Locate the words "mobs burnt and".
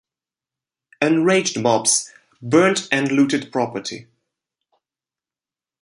1.61-3.11